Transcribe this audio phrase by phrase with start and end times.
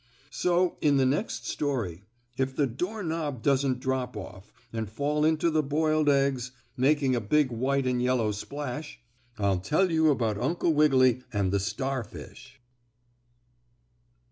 [0.31, 2.05] So in the next story,
[2.35, 7.51] if the doorknob doesn't drop off and fall into the boiled eggs, making a big
[7.51, 8.99] white and yellow splash,
[9.37, 12.59] I'll tell you about Uncle Wiggily and the starfish.